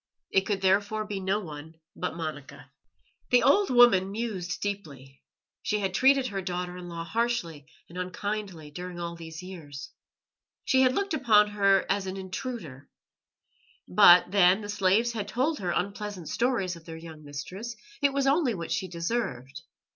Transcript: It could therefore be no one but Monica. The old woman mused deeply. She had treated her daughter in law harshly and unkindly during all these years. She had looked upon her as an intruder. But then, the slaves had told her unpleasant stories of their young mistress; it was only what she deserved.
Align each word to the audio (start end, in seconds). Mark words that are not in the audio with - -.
It 0.31 0.47
could 0.47 0.61
therefore 0.61 1.05
be 1.05 1.19
no 1.19 1.39
one 1.39 1.75
but 1.95 2.15
Monica. 2.15 2.71
The 3.29 3.43
old 3.43 3.69
woman 3.69 4.09
mused 4.09 4.59
deeply. 4.59 5.21
She 5.61 5.77
had 5.77 5.93
treated 5.93 6.25
her 6.25 6.41
daughter 6.41 6.75
in 6.75 6.89
law 6.89 7.03
harshly 7.03 7.67
and 7.87 7.99
unkindly 7.99 8.71
during 8.71 8.99
all 8.99 9.15
these 9.15 9.43
years. 9.43 9.91
She 10.65 10.81
had 10.81 10.95
looked 10.95 11.13
upon 11.13 11.49
her 11.51 11.85
as 11.87 12.07
an 12.07 12.17
intruder. 12.17 12.89
But 13.87 14.31
then, 14.31 14.61
the 14.61 14.69
slaves 14.69 15.11
had 15.11 15.27
told 15.27 15.59
her 15.59 15.69
unpleasant 15.69 16.29
stories 16.29 16.75
of 16.75 16.85
their 16.85 16.97
young 16.97 17.23
mistress; 17.23 17.75
it 18.01 18.11
was 18.11 18.25
only 18.25 18.55
what 18.55 18.71
she 18.71 18.87
deserved. 18.87 19.61